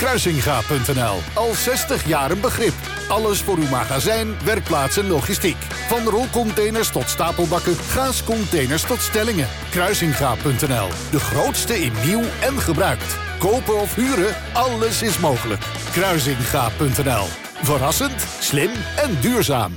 Kruisinga.nl. 0.00 1.18
Al 1.34 1.54
60 1.54 2.06
jaar 2.06 2.30
een 2.30 2.40
begrip. 2.40 2.74
Alles 3.08 3.42
voor 3.42 3.56
uw 3.56 3.68
magazijn, 3.68 4.34
werkplaats 4.44 4.96
en 4.96 5.06
logistiek. 5.06 5.56
Van 5.88 6.04
rolcontainers 6.04 6.90
tot 6.90 7.08
stapelbakken, 7.08 7.74
gaascontainers 7.74 8.82
tot 8.82 9.00
stellingen. 9.00 9.46
Kruisinga.nl. 9.70 10.88
De 11.10 11.20
grootste 11.20 11.74
in 11.78 11.92
nieuw 12.06 12.22
en 12.42 12.58
gebruikt. 12.58 13.18
Kopen 13.38 13.80
of 13.80 13.94
huren, 13.94 14.34
alles 14.52 15.02
is 15.02 15.18
mogelijk. 15.18 15.62
Kruisinga.nl. 15.92 17.24
Verrassend, 17.62 18.26
slim 18.40 18.70
en 18.96 19.20
duurzaam. 19.20 19.72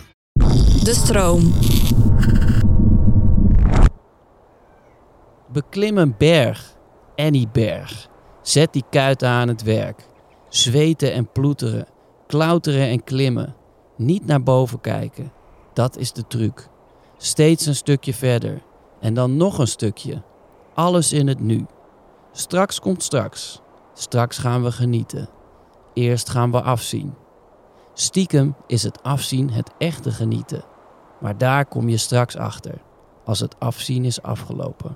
De 0.83 0.93
stroom. 0.93 1.53
Beklim 5.51 5.97
een 5.97 6.15
berg, 6.17 6.75
Annie 7.15 7.47
Berg. 7.51 8.07
Zet 8.41 8.73
die 8.73 8.83
kuiten 8.89 9.27
aan 9.27 9.47
het 9.47 9.63
werk. 9.63 10.07
Zweten 10.49 11.13
en 11.13 11.31
ploeteren, 11.31 11.87
klauteren 12.27 12.87
en 12.87 13.03
klimmen. 13.03 13.55
Niet 13.95 14.25
naar 14.25 14.43
boven 14.43 14.81
kijken. 14.81 15.31
Dat 15.73 15.97
is 15.97 16.11
de 16.13 16.27
truc. 16.27 16.69
Steeds 17.17 17.65
een 17.65 17.75
stukje 17.75 18.13
verder. 18.13 18.61
En 18.99 19.13
dan 19.13 19.37
nog 19.37 19.57
een 19.57 19.67
stukje. 19.67 20.21
Alles 20.73 21.13
in 21.13 21.27
het 21.27 21.39
nu. 21.39 21.65
Straks 22.31 22.79
komt 22.79 23.03
straks. 23.03 23.61
Straks 23.93 24.37
gaan 24.37 24.63
we 24.63 24.71
genieten. 24.71 25.29
Eerst 25.93 26.29
gaan 26.29 26.51
we 26.51 26.61
afzien. 26.61 27.13
Stiekem 27.93 28.55
is 28.67 28.83
het 28.83 29.03
afzien 29.03 29.49
het 29.49 29.71
echte 29.77 30.11
genieten. 30.11 30.63
Maar 31.19 31.37
daar 31.37 31.65
kom 31.65 31.89
je 31.89 31.97
straks 31.97 32.37
achter, 32.37 32.81
als 33.25 33.39
het 33.39 33.59
afzien 33.59 34.05
is 34.05 34.21
afgelopen. 34.21 34.95